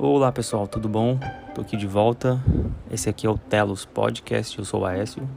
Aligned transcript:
Olá 0.00 0.30
pessoal, 0.30 0.68
tudo 0.68 0.88
bom? 0.88 1.18
Tô 1.56 1.60
aqui 1.60 1.76
de 1.76 1.84
volta. 1.84 2.40
Esse 2.88 3.10
aqui 3.10 3.26
é 3.26 3.30
o 3.30 3.36
Telos 3.36 3.84
Podcast, 3.84 4.56
eu 4.56 4.64
sou 4.64 4.82
o 4.82 4.84
Aécio. 4.84 5.28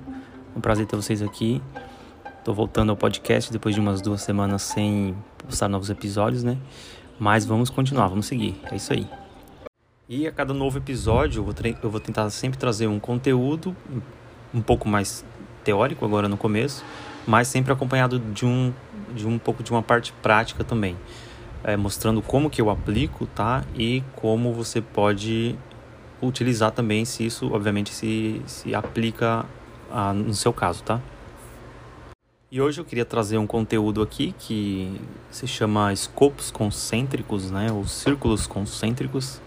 Um 0.55 0.61
prazer 0.61 0.85
ter 0.85 0.95
vocês 0.95 1.19
aqui. 1.23 1.59
Tô 2.43 2.53
voltando 2.53 2.91
ao 2.91 2.95
podcast 2.95 3.51
depois 3.51 3.73
de 3.73 3.81
umas 3.81 4.01
duas 4.03 4.21
semanas 4.21 4.61
sem 4.61 5.15
postar 5.39 5.67
novos 5.67 5.89
episódios, 5.89 6.43
né? 6.43 6.59
Mas 7.17 7.43
vamos 7.43 7.71
continuar, 7.71 8.07
vamos 8.07 8.27
seguir. 8.27 8.55
É 8.71 8.75
isso 8.75 8.93
aí. 8.93 9.07
E 10.07 10.27
a 10.27 10.31
cada 10.31 10.53
novo 10.53 10.77
episódio 10.77 11.39
eu 11.39 11.43
vou, 11.43 11.55
eu 11.81 11.89
vou 11.89 11.99
tentar 11.99 12.29
sempre 12.29 12.59
trazer 12.59 12.85
um 12.85 12.99
conteúdo 12.99 13.75
um 14.53 14.61
pouco 14.61 14.87
mais 14.87 15.25
teórico 15.63 16.05
agora 16.05 16.29
no 16.29 16.37
começo, 16.37 16.85
mas 17.25 17.47
sempre 17.47 17.73
acompanhado 17.73 18.19
de 18.19 18.45
um, 18.45 18.71
de 19.15 19.25
um 19.25 19.39
pouco 19.39 19.63
de 19.63 19.71
uma 19.71 19.81
parte 19.81 20.13
prática 20.21 20.63
também 20.63 20.95
é, 21.63 21.77
mostrando 21.77 22.21
como 22.21 22.49
que 22.49 22.61
eu 22.61 22.69
aplico, 22.69 23.27
tá? 23.27 23.63
E 23.75 24.03
como 24.15 24.53
você 24.53 24.81
pode 24.81 25.55
utilizar 26.21 26.71
também, 26.71 27.05
se 27.05 27.25
isso, 27.25 27.51
obviamente, 27.53 27.91
se, 27.91 28.41
se 28.45 28.73
aplica 28.75 29.45
a, 29.91 30.13
no 30.13 30.33
seu 30.33 30.53
caso, 30.53 30.83
tá? 30.83 30.99
E 32.51 32.59
hoje 32.59 32.81
eu 32.81 32.85
queria 32.85 33.05
trazer 33.05 33.37
um 33.37 33.47
conteúdo 33.47 34.01
aqui 34.01 34.35
que 34.37 34.99
se 35.29 35.47
chama 35.47 35.93
escopos 35.93 36.51
concêntricos, 36.51 37.49
né? 37.49 37.71
Ou 37.71 37.87
círculos 37.87 38.45
concêntricos, 38.45 39.41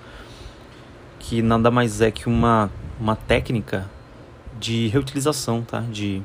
que 1.18 1.42
nada 1.42 1.70
mais 1.70 2.00
é 2.00 2.10
que 2.10 2.28
uma, 2.28 2.70
uma 2.98 3.14
técnica 3.14 3.90
de 4.58 4.88
reutilização, 4.88 5.62
tá? 5.62 5.80
De 5.80 6.22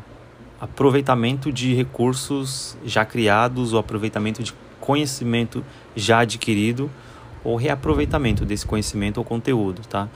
aproveitamento 0.60 1.52
de 1.52 1.74
recursos 1.74 2.78
já 2.86 3.04
criados 3.04 3.74
ou 3.74 3.80
aproveitamento 3.80 4.42
de 4.42 4.54
conhecimento 4.90 5.64
já 5.96 6.22
adquirido 6.22 6.90
ou 7.44 7.56
reaproveitamento 7.56 8.44
desse 8.44 8.66
conhecimento 8.66 9.20
ou 9.20 9.24
conteúdo, 9.24 9.84
tá? 9.88 10.10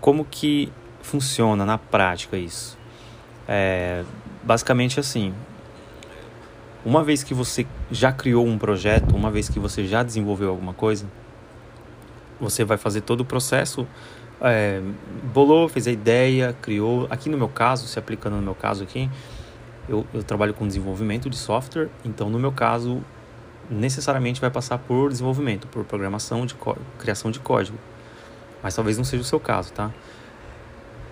Como 0.00 0.24
que 0.24 0.72
funciona 1.02 1.66
na 1.66 1.78
prática 1.78 2.36
isso? 2.36 2.78
É, 3.48 4.04
basicamente 4.44 5.00
assim, 5.00 5.34
uma 6.84 7.02
vez 7.02 7.24
que 7.24 7.34
você 7.34 7.66
já 7.90 8.12
criou 8.12 8.46
um 8.46 8.56
projeto, 8.56 9.16
uma 9.16 9.32
vez 9.32 9.48
que 9.48 9.58
você 9.58 9.84
já 9.84 10.04
desenvolveu 10.04 10.50
alguma 10.50 10.72
coisa, 10.72 11.06
você 12.40 12.62
vai 12.64 12.76
fazer 12.76 13.00
todo 13.00 13.22
o 13.22 13.24
processo, 13.24 13.84
é, 14.40 14.80
bolou, 15.34 15.68
fez 15.68 15.88
a 15.88 15.90
ideia, 15.90 16.56
criou. 16.62 17.08
Aqui 17.10 17.28
no 17.28 17.36
meu 17.36 17.48
caso, 17.48 17.88
se 17.88 17.98
aplicando 17.98 18.36
no 18.36 18.42
meu 18.42 18.54
caso 18.54 18.84
aqui, 18.84 19.10
eu, 19.88 20.06
eu 20.14 20.22
trabalho 20.22 20.54
com 20.54 20.68
desenvolvimento 20.68 21.28
de 21.28 21.36
software, 21.36 21.88
então 22.04 22.30
no 22.30 22.38
meu 22.38 22.52
caso 22.52 23.02
necessariamente 23.70 24.40
vai 24.40 24.50
passar 24.50 24.78
por 24.78 25.10
desenvolvimento, 25.10 25.66
por 25.68 25.84
programação 25.84 26.44
de 26.46 26.54
criação 26.98 27.30
de 27.30 27.38
código. 27.38 27.78
Mas 28.62 28.74
talvez 28.74 28.96
não 28.96 29.04
seja 29.04 29.22
o 29.22 29.26
seu 29.26 29.40
caso, 29.40 29.72
tá? 29.72 29.90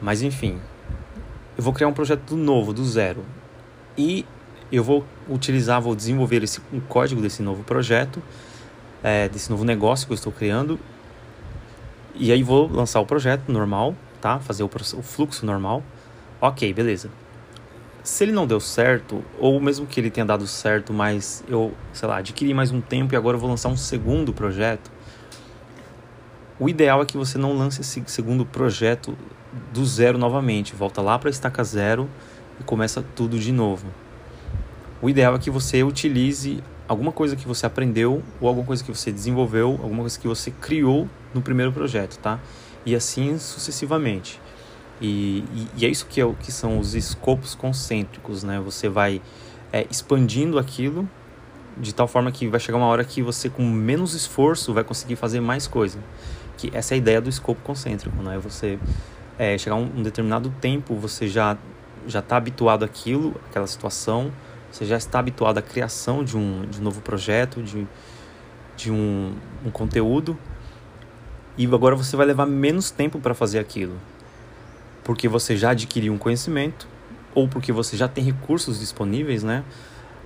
Mas 0.00 0.22
enfim, 0.22 0.58
eu 1.56 1.62
vou 1.62 1.72
criar 1.72 1.88
um 1.88 1.92
projeto 1.92 2.36
novo, 2.36 2.72
do 2.72 2.84
zero. 2.84 3.24
E 3.96 4.24
eu 4.70 4.82
vou 4.82 5.04
utilizar, 5.28 5.80
vou 5.80 5.94
desenvolver 5.94 6.42
esse, 6.42 6.60
um 6.72 6.80
código 6.80 7.20
desse 7.20 7.42
novo 7.42 7.62
projeto, 7.62 8.22
é, 9.02 9.28
desse 9.28 9.50
novo 9.50 9.64
negócio 9.64 10.06
que 10.06 10.12
eu 10.12 10.16
estou 10.16 10.32
criando. 10.32 10.78
E 12.14 12.32
aí 12.32 12.42
vou 12.42 12.66
lançar 12.70 13.00
o 13.00 13.06
projeto 13.06 13.50
normal, 13.50 13.94
tá? 14.20 14.38
Fazer 14.40 14.62
o, 14.62 14.66
o 14.66 15.02
fluxo 15.02 15.44
normal. 15.44 15.82
Ok, 16.40 16.72
beleza 16.72 17.21
se 18.02 18.24
ele 18.24 18.32
não 18.32 18.46
deu 18.46 18.58
certo, 18.58 19.24
ou 19.38 19.60
mesmo 19.60 19.86
que 19.86 20.00
ele 20.00 20.10
tenha 20.10 20.26
dado 20.26 20.46
certo, 20.46 20.92
mas 20.92 21.44
eu, 21.48 21.72
sei 21.92 22.08
lá, 22.08 22.16
adquiri 22.16 22.52
mais 22.52 22.72
um 22.72 22.80
tempo 22.80 23.14
e 23.14 23.16
agora 23.16 23.36
eu 23.36 23.40
vou 23.40 23.48
lançar 23.48 23.68
um 23.68 23.76
segundo 23.76 24.32
projeto, 24.32 24.90
o 26.58 26.68
ideal 26.68 27.02
é 27.02 27.04
que 27.04 27.16
você 27.16 27.38
não 27.38 27.56
lance 27.56 27.80
esse 27.80 28.02
segundo 28.06 28.44
projeto 28.44 29.16
do 29.72 29.84
zero 29.84 30.18
novamente, 30.18 30.74
volta 30.74 31.00
lá 31.00 31.18
para 31.18 31.28
a 31.28 31.30
estaca 31.30 31.62
zero 31.64 32.08
e 32.60 32.62
começa 32.62 33.04
tudo 33.16 33.38
de 33.38 33.52
novo. 33.52 33.86
O 35.00 35.08
ideal 35.08 35.34
é 35.34 35.38
que 35.38 35.50
você 35.50 35.82
utilize 35.82 36.62
alguma 36.86 37.10
coisa 37.10 37.34
que 37.34 37.46
você 37.48 37.66
aprendeu 37.66 38.22
ou 38.40 38.48
alguma 38.48 38.66
coisa 38.66 38.84
que 38.84 38.92
você 38.92 39.10
desenvolveu, 39.10 39.70
alguma 39.82 40.02
coisa 40.02 40.18
que 40.18 40.28
você 40.28 40.50
criou 40.50 41.08
no 41.32 41.40
primeiro 41.40 41.72
projeto, 41.72 42.18
tá? 42.18 42.38
E 42.84 42.94
assim 42.94 43.38
sucessivamente. 43.38 44.40
E, 45.02 45.44
e, 45.52 45.68
e, 45.78 45.84
é 45.84 45.88
isso 45.88 46.06
que, 46.06 46.20
é 46.20 46.24
o, 46.24 46.32
que 46.32 46.52
são 46.52 46.78
os 46.78 46.94
escopos 46.94 47.56
concêntricos, 47.56 48.44
né? 48.44 48.60
Você 48.60 48.88
vai 48.88 49.20
é, 49.72 49.84
expandindo 49.90 50.60
aquilo 50.60 51.08
de 51.76 51.92
tal 51.92 52.06
forma 52.06 52.30
que 52.30 52.46
vai 52.46 52.60
chegar 52.60 52.78
uma 52.78 52.86
hora 52.86 53.02
que 53.02 53.20
você, 53.20 53.48
com 53.48 53.64
menos 53.64 54.14
esforço, 54.14 54.72
vai 54.72 54.84
conseguir 54.84 55.16
fazer 55.16 55.40
mais 55.40 55.66
coisa. 55.66 55.98
Que 56.56 56.70
essa 56.72 56.94
é 56.94 56.96
a 56.96 56.98
ideia 56.98 57.20
do 57.20 57.28
escopo 57.28 57.60
concêntrico, 57.62 58.22
né? 58.22 58.38
Você 58.38 58.78
é, 59.36 59.58
chegar 59.58 59.74
a 59.74 59.78
um, 59.78 59.90
um 59.96 60.02
determinado 60.04 60.54
tempo, 60.60 60.94
você 60.94 61.26
já 61.26 61.58
já 62.06 62.18
está 62.20 62.36
habituado 62.36 62.84
àquilo, 62.84 63.34
aquela 63.48 63.66
situação, 63.66 64.32
você 64.70 64.84
já 64.84 64.96
está 64.96 65.20
habituado 65.20 65.58
à 65.58 65.62
criação 65.62 66.24
de 66.24 66.36
um, 66.36 66.62
de 66.68 66.80
um 66.80 66.82
novo 66.82 67.00
projeto, 67.00 67.62
de, 67.62 67.86
de 68.76 68.90
um, 68.90 69.34
um 69.64 69.70
conteúdo, 69.70 70.36
e 71.56 71.64
agora 71.64 71.94
você 71.94 72.16
vai 72.16 72.26
levar 72.26 72.44
menos 72.46 72.90
tempo 72.90 73.20
para 73.20 73.34
fazer 73.34 73.60
aquilo 73.60 73.96
porque 75.04 75.28
você 75.28 75.56
já 75.56 75.70
adquiriu 75.70 76.12
um 76.12 76.18
conhecimento 76.18 76.86
ou 77.34 77.48
porque 77.48 77.72
você 77.72 77.96
já 77.96 78.08
tem 78.08 78.22
recursos 78.22 78.78
disponíveis, 78.78 79.42
né? 79.42 79.64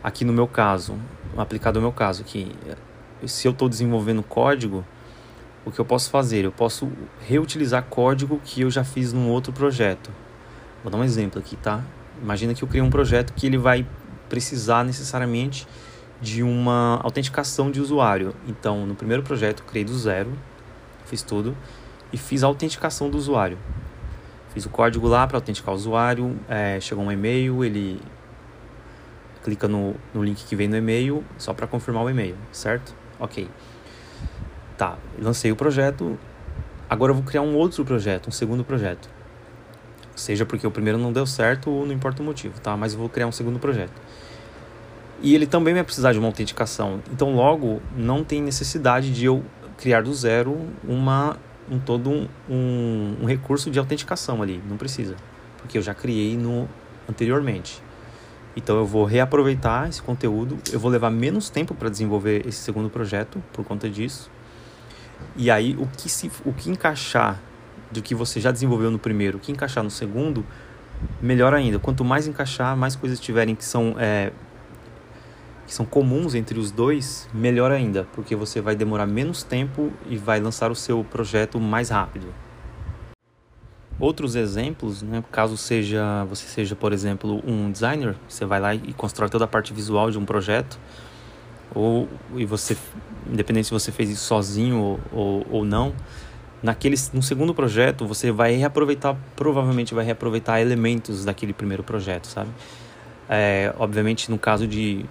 Aqui 0.02 0.24
no 0.24 0.32
meu 0.32 0.46
caso, 0.46 0.96
aplicado 1.36 1.78
ao 1.78 1.82
meu 1.82 1.92
caso, 1.92 2.24
que 2.24 2.52
se 3.26 3.46
eu 3.46 3.52
estou 3.52 3.68
desenvolvendo 3.68 4.22
código, 4.22 4.84
o 5.64 5.70
que 5.70 5.80
eu 5.80 5.84
posso 5.84 6.10
fazer? 6.10 6.44
Eu 6.44 6.52
posso 6.52 6.90
reutilizar 7.26 7.84
código 7.84 8.40
que 8.44 8.60
eu 8.60 8.70
já 8.70 8.84
fiz 8.84 9.12
num 9.12 9.28
outro 9.28 9.52
projeto. 9.52 10.10
Vou 10.82 10.92
dar 10.92 10.98
um 10.98 11.04
exemplo 11.04 11.40
aqui, 11.40 11.56
tá? 11.56 11.82
Imagina 12.22 12.54
que 12.54 12.62
eu 12.62 12.68
criei 12.68 12.82
um 12.82 12.90
projeto 12.90 13.32
que 13.32 13.46
ele 13.46 13.58
vai 13.58 13.86
precisar 14.28 14.84
necessariamente 14.84 15.66
de 16.20 16.42
uma 16.42 17.00
autenticação 17.02 17.70
de 17.70 17.80
usuário. 17.80 18.34
Então, 18.46 18.86
no 18.86 18.94
primeiro 18.94 19.22
projeto, 19.22 19.60
eu 19.60 19.66
criei 19.66 19.84
do 19.84 19.96
zero, 19.98 20.32
fiz 21.04 21.22
tudo 21.22 21.56
e 22.12 22.16
fiz 22.16 22.42
a 22.42 22.46
autenticação 22.46 23.10
do 23.10 23.18
usuário. 23.18 23.58
Fiz 24.56 24.64
o 24.64 24.70
código 24.70 25.06
lá 25.06 25.26
para 25.26 25.36
autenticar 25.36 25.74
o 25.74 25.76
usuário, 25.76 26.34
é, 26.48 26.80
chegou 26.80 27.04
um 27.04 27.12
e-mail, 27.12 27.62
ele 27.62 28.00
clica 29.44 29.68
no, 29.68 29.94
no 30.14 30.24
link 30.24 30.46
que 30.46 30.56
vem 30.56 30.66
no 30.66 30.74
e-mail 30.74 31.22
só 31.36 31.52
para 31.52 31.66
confirmar 31.66 32.02
o 32.02 32.08
e-mail, 32.08 32.34
certo? 32.50 32.94
Ok. 33.20 33.50
Tá, 34.78 34.96
lancei 35.20 35.52
o 35.52 35.56
projeto, 35.56 36.18
agora 36.88 37.10
eu 37.10 37.14
vou 37.16 37.22
criar 37.22 37.42
um 37.42 37.54
outro 37.54 37.84
projeto, 37.84 38.28
um 38.28 38.30
segundo 38.30 38.64
projeto. 38.64 39.10
Seja 40.14 40.46
porque 40.46 40.66
o 40.66 40.70
primeiro 40.70 40.98
não 40.98 41.12
deu 41.12 41.26
certo 41.26 41.70
ou 41.70 41.84
não 41.84 41.92
importa 41.92 42.22
o 42.22 42.24
motivo, 42.24 42.58
tá? 42.58 42.74
Mas 42.78 42.94
eu 42.94 42.98
vou 42.98 43.10
criar 43.10 43.26
um 43.26 43.32
segundo 43.32 43.58
projeto. 43.58 44.00
E 45.20 45.34
ele 45.34 45.46
também 45.46 45.74
vai 45.74 45.84
precisar 45.84 46.14
de 46.14 46.18
uma 46.18 46.28
autenticação. 46.28 47.02
Então, 47.12 47.36
logo, 47.36 47.82
não 47.94 48.24
tem 48.24 48.40
necessidade 48.40 49.12
de 49.12 49.26
eu 49.26 49.44
criar 49.76 50.02
do 50.02 50.14
zero 50.14 50.58
uma 50.82 51.36
um 51.70 51.78
todo 51.78 52.10
um, 52.10 52.28
um, 52.48 53.16
um, 53.22 53.24
recurso 53.26 53.70
de 53.70 53.78
autenticação 53.78 54.42
ali, 54.42 54.62
não 54.68 54.76
precisa, 54.76 55.16
porque 55.58 55.78
eu 55.78 55.82
já 55.82 55.94
criei 55.94 56.36
no 56.36 56.68
anteriormente. 57.08 57.82
Então 58.56 58.76
eu 58.78 58.86
vou 58.86 59.04
reaproveitar 59.04 59.88
esse 59.88 60.00
conteúdo, 60.00 60.58
eu 60.72 60.80
vou 60.80 60.90
levar 60.90 61.10
menos 61.10 61.50
tempo 61.50 61.74
para 61.74 61.88
desenvolver 61.88 62.46
esse 62.46 62.58
segundo 62.58 62.88
projeto 62.88 63.42
por 63.52 63.64
conta 63.64 63.88
disso. 63.88 64.30
E 65.36 65.50
aí 65.50 65.76
o 65.78 65.86
que 65.86 66.08
se 66.08 66.30
o 66.44 66.52
que 66.52 66.70
encaixar 66.70 67.40
do 67.90 68.02
que 68.02 68.14
você 68.14 68.40
já 68.40 68.50
desenvolveu 68.50 68.90
no 68.90 68.98
primeiro, 68.98 69.38
o 69.38 69.40
que 69.40 69.52
encaixar 69.52 69.84
no 69.84 69.90
segundo, 69.90 70.44
melhor 71.20 71.54
ainda. 71.54 71.78
Quanto 71.78 72.04
mais 72.04 72.26
encaixar, 72.26 72.76
mais 72.76 72.96
coisas 72.96 73.20
tiverem 73.20 73.54
que 73.54 73.64
são 73.64 73.94
é, 73.98 74.32
que 75.66 75.74
são 75.74 75.84
comuns 75.84 76.34
entre 76.34 76.58
os 76.58 76.70
dois, 76.70 77.28
melhor 77.34 77.72
ainda, 77.72 78.06
porque 78.14 78.36
você 78.36 78.60
vai 78.60 78.76
demorar 78.76 79.06
menos 79.06 79.42
tempo 79.42 79.92
e 80.08 80.16
vai 80.16 80.40
lançar 80.40 80.70
o 80.70 80.74
seu 80.74 81.02
projeto 81.02 81.58
mais 81.58 81.88
rápido. 81.90 82.32
Outros 83.98 84.36
exemplos, 84.36 85.02
né, 85.02 85.24
caso 85.32 85.56
seja 85.56 86.24
você 86.26 86.46
seja, 86.46 86.76
por 86.76 86.92
exemplo, 86.92 87.42
um 87.46 87.70
designer, 87.70 88.14
você 88.28 88.44
vai 88.44 88.60
lá 88.60 88.74
e 88.74 88.92
constrói 88.92 89.28
toda 89.28 89.44
a 89.44 89.48
parte 89.48 89.72
visual 89.72 90.10
de 90.10 90.18
um 90.18 90.24
projeto, 90.24 90.78
ou 91.74 92.06
e 92.36 92.44
você, 92.44 92.76
independente 93.26 93.66
se 93.66 93.72
você 93.72 93.90
fez 93.90 94.10
isso 94.10 94.24
sozinho 94.24 94.78
ou, 94.78 95.00
ou, 95.12 95.46
ou 95.50 95.64
não, 95.64 95.94
naquele 96.62 96.96
no 97.12 97.22
segundo 97.22 97.54
projeto 97.54 98.06
você 98.06 98.30
vai 98.30 98.52
reaproveitar, 98.54 99.16
provavelmente 99.34 99.94
vai 99.94 100.04
reaproveitar 100.04 100.60
elementos 100.60 101.24
daquele 101.24 101.52
primeiro 101.52 101.82
projeto, 101.82 102.26
sabe? 102.26 102.50
É, 103.28 103.74
obviamente 103.78 104.30
no 104.30 104.38
caso 104.38 104.68
de 104.68 105.04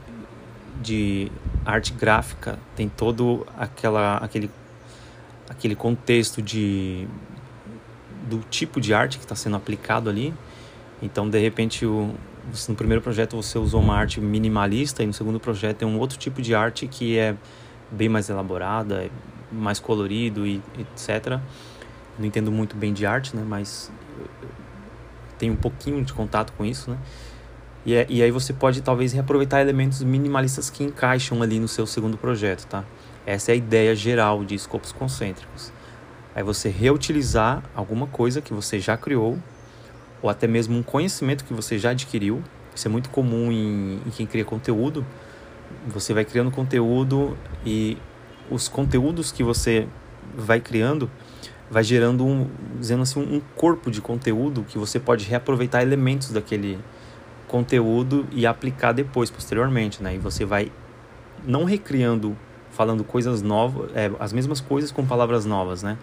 de 0.81 1.31
arte 1.65 1.93
gráfica 1.93 2.59
tem 2.75 2.87
todo 2.89 3.45
aquela, 3.57 4.17
aquele, 4.17 4.49
aquele 5.49 5.75
contexto 5.75 6.41
de, 6.41 7.07
do 8.29 8.39
tipo 8.49 8.79
de 8.79 8.93
arte 8.93 9.17
que 9.17 9.23
está 9.23 9.35
sendo 9.35 9.55
aplicado 9.55 10.09
ali. 10.09 10.33
Então, 11.01 11.29
de 11.29 11.39
repente, 11.39 11.85
o, 11.85 12.13
no 12.69 12.75
primeiro 12.75 13.01
projeto 13.01 13.35
você 13.35 13.57
usou 13.57 13.81
uma 13.81 13.95
arte 13.95 14.19
minimalista 14.21 15.03
e 15.03 15.07
no 15.07 15.13
segundo 15.13 15.39
projeto 15.39 15.77
tem 15.77 15.87
um 15.87 15.99
outro 15.99 16.17
tipo 16.17 16.41
de 16.41 16.53
arte 16.53 16.87
que 16.87 17.17
é 17.17 17.35
bem 17.91 18.09
mais 18.09 18.29
elaborada, 18.29 19.09
mais 19.51 19.79
colorido 19.79 20.45
e 20.45 20.61
etc. 20.77 21.39
Não 22.17 22.25
entendo 22.25 22.51
muito 22.51 22.75
bem 22.75 22.93
de 22.93 23.05
arte, 23.05 23.35
né? 23.35 23.43
Mas 23.45 23.91
tenho 25.37 25.53
um 25.53 25.57
pouquinho 25.57 26.03
de 26.03 26.13
contato 26.13 26.53
com 26.53 26.65
isso, 26.65 26.91
né? 26.91 26.97
E, 27.85 27.93
é, 27.93 28.05
e 28.09 28.23
aí 28.23 28.31
você 28.31 28.51
pode 28.51 28.81
talvez 28.81 29.13
reaproveitar 29.13 29.61
elementos 29.61 30.01
minimalistas 30.01 30.69
que 30.69 30.83
encaixam 30.83 31.41
ali 31.41 31.59
no 31.59 31.67
seu 31.67 31.85
segundo 31.85 32.17
projeto, 32.17 32.65
tá? 32.65 32.83
Essa 33.25 33.51
é 33.51 33.53
a 33.53 33.55
ideia 33.55 33.95
geral 33.95 34.43
de 34.43 34.55
escopos 34.55 34.91
concêntricos. 34.91 35.71
Aí 36.33 36.43
você 36.43 36.69
reutilizar 36.69 37.63
alguma 37.75 38.07
coisa 38.07 38.41
que 38.41 38.53
você 38.53 38.79
já 38.79 38.97
criou, 38.97 39.37
ou 40.21 40.29
até 40.29 40.47
mesmo 40.47 40.77
um 40.77 40.83
conhecimento 40.83 41.45
que 41.45 41.53
você 41.53 41.77
já 41.77 41.91
adquiriu. 41.91 42.43
Isso 42.73 42.87
é 42.87 42.91
muito 42.91 43.09
comum 43.09 43.51
em, 43.51 44.01
em 44.05 44.09
quem 44.09 44.25
cria 44.25 44.43
conteúdo. 44.43 45.05
Você 45.87 46.13
vai 46.13 46.25
criando 46.25 46.51
conteúdo 46.51 47.37
e 47.65 47.97
os 48.49 48.67
conteúdos 48.67 49.31
que 49.31 49.43
você 49.43 49.87
vai 50.35 50.59
criando 50.59 51.09
vai 51.69 51.83
gerando 51.83 52.25
um, 52.25 52.47
dizendo 52.79 53.03
assim, 53.03 53.19
um 53.19 53.41
corpo 53.55 53.89
de 53.89 54.01
conteúdo 54.01 54.63
que 54.67 54.77
você 54.77 54.99
pode 54.99 55.25
reaproveitar 55.25 55.81
elementos 55.81 56.29
daquele 56.29 56.79
conteúdo 57.47 58.27
e 58.31 58.45
aplicar 58.45 58.91
depois, 58.91 59.29
posteriormente, 59.29 60.01
né? 60.01 60.15
E 60.15 60.17
você 60.17 60.45
vai 60.45 60.71
não 61.45 61.63
recriando, 61.63 62.37
falando 62.71 63.03
coisas 63.03 63.41
novas, 63.41 63.89
é, 63.95 64.11
as 64.19 64.33
mesmas 64.33 64.59
coisas 64.59 64.91
com 64.91 65.05
palavras 65.05 65.45
novas, 65.45 65.83
né? 65.83 65.97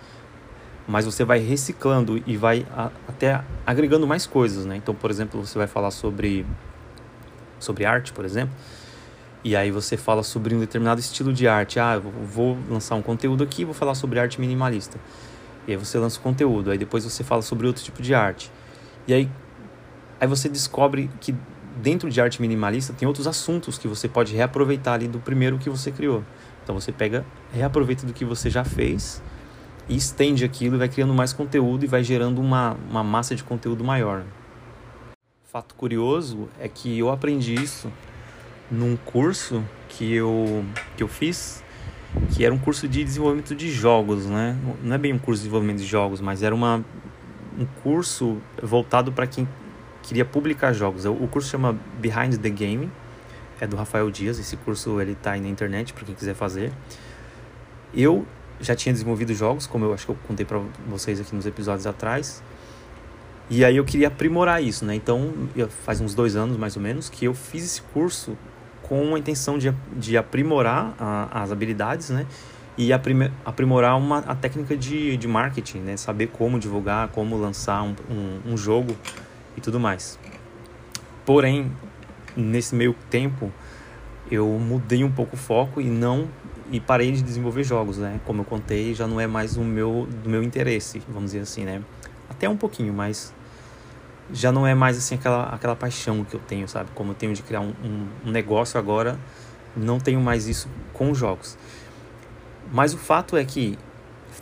Mas 0.87 1.05
você 1.05 1.25
vai 1.25 1.39
reciclando 1.39 2.23
e 2.27 2.37
vai 2.37 2.67
a, 2.73 2.91
até 3.09 3.43
agregando 3.67 4.07
mais 4.07 4.27
coisas, 4.27 4.65
né? 4.65 4.77
Então, 4.77 4.95
por 4.95 5.11
exemplo, 5.11 5.45
você 5.45 5.59
vai 5.59 5.67
falar 5.67 5.91
sobre 5.91 6.47
sobre 7.59 7.85
arte, 7.85 8.13
por 8.13 8.25
exemplo, 8.25 8.53
e 9.45 9.55
aí 9.55 9.71
você 9.71 9.97
fala 9.97 10.23
sobre 10.23 10.55
um 10.55 10.61
determinado 10.61 11.01
estilo 11.01 11.33
de 11.33 11.47
arte. 11.47 11.79
Ah, 11.79 11.95
eu 11.95 12.01
vou 12.03 12.59
lançar 12.69 12.97
um 12.97 13.03
conteúdo 13.03 13.43
aqui, 13.45 13.65
vou 13.65 13.75
falar 13.75 13.95
sobre 13.95 14.19
arte 14.19 14.41
minimalista. 14.41 14.99
E 15.67 15.73
aí 15.73 15.77
você 15.77 15.99
lança 15.99 16.19
o 16.19 16.23
conteúdo, 16.23 16.71
aí 16.71 16.79
depois 16.79 17.05
você 17.05 17.23
fala 17.23 17.43
sobre 17.43 17.67
outro 17.67 17.83
tipo 17.83 18.03
de 18.03 18.15
arte. 18.15 18.51
E 19.07 19.15
aí, 19.15 19.29
aí 20.23 20.29
você 20.29 20.49
descobre 20.49 21.11
que 21.21 21.35
dentro 21.83 22.09
de 22.09 22.21
arte 22.21 22.41
minimalista 22.41 22.93
tem 22.93 23.09
outros 23.09 23.27
assuntos 23.27 23.77
que 23.77 23.89
você 23.89 24.09
pode 24.09 24.33
reaproveitar 24.37 24.95
ali 24.95 25.09
do 25.09 25.19
primeiro 25.19 25.59
que 25.59 25.69
você 25.69 25.91
criou. 25.91 26.23
Então 26.63 26.79
você 26.79 26.93
pega, 26.93 27.27
reaproveita 27.53 28.07
do 28.07 28.13
que 28.13 28.25
você 28.25 28.49
já 28.49 28.63
fez 28.63 29.21
e 29.89 29.97
estende 29.97 30.45
aquilo 30.45 30.77
e 30.77 30.79
vai 30.79 30.89
criando 30.89 31.13
mais 31.13 31.33
conteúdo 31.33 31.85
e 31.85 31.89
vai 31.89 32.05
gerando 32.05 32.41
uma, 32.41 32.77
uma 32.89 33.03
massa 33.03 33.35
de 33.35 33.43
conteúdo 33.43 33.83
maior. 33.83 34.23
Fato 35.43 35.75
curioso 35.75 36.49
é 36.61 36.69
que 36.69 36.97
eu 36.97 37.11
aprendi 37.11 37.55
isso 37.55 37.93
num 38.71 38.97
curso 38.97 39.65
que 39.89 40.15
eu, 40.15 40.65
que 40.97 41.03
eu 41.03 41.09
fiz 41.09 41.65
que 42.31 42.45
era 42.45 42.55
um 42.55 42.59
curso 42.59 42.87
de 42.87 43.03
desenvolvimento 43.03 43.57
de 43.57 43.69
jogos, 43.73 44.27
né? 44.27 44.57
Não 44.85 44.95
é 44.95 44.99
bem 44.99 45.13
um 45.15 45.19
curso 45.19 45.41
de 45.41 45.49
desenvolvimento 45.49 45.79
de 45.79 45.87
jogos, 45.87 46.21
mas 46.21 46.45
era 46.45 46.55
uma, 46.55 46.85
um 47.59 47.67
curso 47.83 48.37
voltado 48.63 49.11
para 49.11 49.27
quem 49.27 49.49
queria 50.03 50.25
publicar 50.25 50.73
jogos. 50.73 51.05
O 51.05 51.27
curso 51.29 51.49
chama 51.49 51.79
Behind 51.99 52.37
the 52.37 52.51
Game, 52.51 52.91
é 53.61 53.67
do 53.67 53.77
Rafael 53.77 54.11
Dias. 54.11 54.39
Esse 54.39 54.57
curso 54.57 55.01
ele 55.01 55.15
tá 55.15 55.33
aí 55.33 55.41
na 55.41 55.49
internet 55.49 55.93
para 55.93 56.05
quem 56.05 56.15
quiser 56.15 56.35
fazer. 56.35 56.73
Eu 57.95 58.27
já 58.61 58.75
tinha 58.75 58.93
desenvolvido 58.93 59.33
jogos, 59.35 59.67
como 59.67 59.85
eu 59.85 59.95
acho 59.95 60.07
que 60.07 60.13
eu 60.13 60.19
contei 60.27 60.45
para 60.45 60.61
vocês 60.87 61.21
aqui 61.21 61.35
nos 61.35 61.47
episódios 61.47 61.87
atrás. 61.87 62.43
E 63.51 63.65
aí 63.65 63.77
eu 63.77 63.85
queria 63.85 64.09
aprimorar 64.09 64.63
isso, 64.63 64.85
né? 64.85 64.95
Então, 64.95 65.33
faz 65.85 66.01
uns 66.01 66.15
dois 66.15 66.37
anos 66.37 66.57
mais 66.57 66.77
ou 66.77 66.83
menos 66.83 67.09
que 67.09 67.25
eu 67.25 67.35
fiz 67.35 67.65
esse 67.65 67.83
curso 67.83 68.37
com 68.83 69.15
a 69.15 69.19
intenção 69.19 69.59
de, 69.59 69.73
de 69.97 70.17
aprimorar 70.17 70.95
a, 70.99 71.43
as 71.43 71.53
habilidades, 71.53 72.11
né? 72.11 72.27
E 72.79 72.91
aprimorar 73.45 73.99
uma, 73.99 74.19
a 74.19 74.35
técnica 74.35 74.75
de, 74.77 75.17
de 75.17 75.29
marketing, 75.29 75.79
né? 75.79 75.97
Saber 75.97 76.29
como 76.29 76.59
divulgar, 76.59 77.09
como 77.09 77.37
lançar 77.37 77.83
um, 77.83 77.95
um, 78.11 78.53
um 78.53 78.57
jogo 78.57 78.97
e 79.57 79.61
tudo 79.61 79.79
mais. 79.79 80.19
Porém, 81.25 81.71
nesse 82.37 82.75
meio 82.75 82.95
tempo, 83.11 83.53
eu 84.31 84.49
mudei 84.59 85.05
um 85.05 85.11
pouco 85.11 85.37
o 85.37 85.39
foco 85.39 85.81
e 85.81 85.85
não 85.85 86.29
e 86.71 86.81
parei 86.81 87.13
de 87.13 87.23
desenvolver 87.23 87.63
jogos, 87.65 87.99
né? 87.99 88.19
Como 88.25 88.41
eu 88.41 88.45
contei, 88.45 88.95
já 88.95 89.07
não 89.07 89.21
é 89.21 89.27
mais 89.27 89.57
o 89.57 89.63
meu 89.63 90.09
do 90.23 90.31
meu 90.31 90.43
interesse, 90.43 91.03
vamos 91.07 91.33
dizer 91.33 91.41
assim, 91.41 91.65
né? 91.65 91.83
Até 92.31 92.49
um 92.49 92.57
pouquinho, 92.57 92.95
mas 92.95 93.33
já 94.33 94.51
não 94.51 94.67
é 94.67 94.75
mais 94.75 94.97
assim 94.97 95.17
aquela, 95.17 95.45
aquela 95.51 95.77
paixão 95.77 96.25
que 96.25 96.35
eu 96.35 96.41
tenho, 96.41 96.67
sabe? 96.67 96.91
Como 96.95 97.11
eu 97.11 97.15
tenho 97.15 97.35
de 97.35 97.43
criar 97.43 97.61
um, 97.61 97.75
um, 98.25 98.31
negócio 98.31 98.79
agora, 98.79 99.19
não 99.77 100.01
tenho 100.01 100.21
mais 100.21 100.47
isso 100.47 100.69
com 100.95 101.13
jogos. 101.13 101.59
Mas 102.73 102.95
o 102.95 102.99
fato 102.99 103.37
é 103.37 103.45
que, 103.45 103.79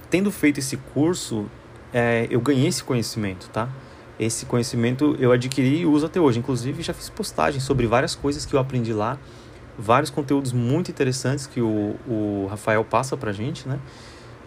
tendo 0.08 0.30
feito 0.30 0.58
esse 0.58 0.76
curso, 0.76 1.46
é, 1.92 2.28
eu 2.30 2.40
ganhei 2.40 2.68
esse 2.68 2.84
conhecimento, 2.84 3.48
tá? 3.50 3.68
Esse 4.20 4.44
conhecimento 4.44 5.16
eu 5.18 5.32
adquiri 5.32 5.78
e 5.78 5.86
uso 5.86 6.04
até 6.04 6.20
hoje. 6.20 6.38
Inclusive, 6.38 6.82
já 6.82 6.92
fiz 6.92 7.08
postagens 7.08 7.62
sobre 7.62 7.86
várias 7.86 8.14
coisas 8.14 8.44
que 8.44 8.52
eu 8.54 8.60
aprendi 8.60 8.92
lá, 8.92 9.18
vários 9.78 10.10
conteúdos 10.10 10.52
muito 10.52 10.90
interessantes 10.90 11.46
que 11.46 11.62
o, 11.62 11.96
o 12.06 12.46
Rafael 12.50 12.84
passa 12.84 13.16
pra 13.16 13.32
gente, 13.32 13.66
né? 13.66 13.78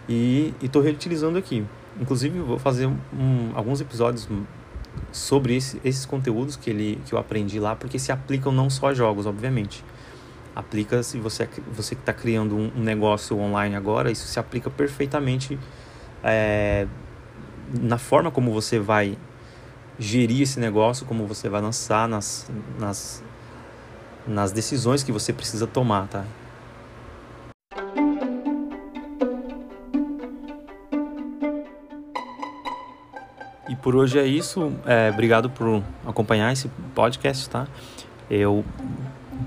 E 0.08 0.54
estou 0.62 0.80
reutilizando 0.80 1.36
aqui. 1.36 1.64
Inclusive, 2.00 2.38
vou 2.38 2.56
fazer 2.56 2.86
um, 2.86 3.50
alguns 3.52 3.80
episódios 3.80 4.28
sobre 5.10 5.56
esse, 5.56 5.80
esses 5.84 6.06
conteúdos 6.06 6.54
que, 6.54 6.70
ele, 6.70 7.00
que 7.04 7.12
eu 7.12 7.18
aprendi 7.18 7.58
lá, 7.58 7.74
porque 7.74 7.98
se 7.98 8.12
aplicam 8.12 8.52
não 8.52 8.70
só 8.70 8.90
a 8.90 8.94
jogos, 8.94 9.26
obviamente. 9.26 9.84
Aplica 10.54 11.02
se 11.02 11.18
você 11.18 11.48
você 11.72 11.94
está 11.94 12.12
criando 12.12 12.54
um, 12.56 12.70
um, 12.76 12.80
negócio 12.80 13.36
online 13.40 13.74
agora, 13.74 14.08
isso 14.12 14.28
se 14.28 14.38
aplica 14.38 14.70
perfeitamente 14.70 15.58
é, 16.22 16.86
na 17.80 17.98
forma 17.98 18.30
como 18.30 18.52
você 18.52 18.78
vai 18.78 19.18
gerir 19.98 20.42
esse 20.42 20.58
negócio, 20.58 21.06
como 21.06 21.26
você 21.26 21.48
vai 21.48 21.60
lançar 21.60 22.08
nas, 22.08 22.50
nas, 22.78 23.22
nas 24.26 24.52
decisões 24.52 25.02
que 25.02 25.12
você 25.12 25.32
precisa 25.32 25.66
tomar, 25.66 26.08
tá? 26.08 26.24
E 33.68 33.76
por 33.76 33.96
hoje 33.96 34.18
é 34.18 34.26
isso. 34.26 34.72
É, 34.84 35.10
obrigado 35.10 35.48
por 35.50 35.82
acompanhar 36.06 36.52
esse 36.52 36.68
podcast, 36.94 37.48
tá? 37.48 37.66
Eu 38.30 38.64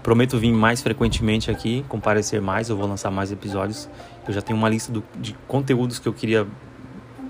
prometo 0.03 0.37
vir 0.37 0.51
mais 0.51 0.81
frequentemente 0.81 1.49
aqui, 1.49 1.85
comparecer 1.87 2.41
mais, 2.41 2.69
eu 2.69 2.77
vou 2.77 2.87
lançar 2.87 3.11
mais 3.11 3.31
episódios. 3.31 3.89
Eu 4.27 4.33
já 4.33 4.41
tenho 4.41 4.57
uma 4.57 4.69
lista 4.69 4.91
do, 4.91 5.03
de 5.15 5.33
conteúdos 5.47 5.99
que 5.99 6.07
eu 6.07 6.13
queria 6.13 6.47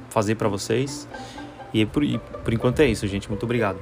fazer 0.09 0.35
para 0.35 0.47
vocês. 0.47 1.07
E 1.73 1.85
por, 1.85 2.03
e 2.03 2.17
por 2.17 2.53
enquanto 2.53 2.79
é 2.79 2.85
isso, 2.87 3.07
gente. 3.07 3.29
Muito 3.29 3.43
obrigado. 3.43 3.77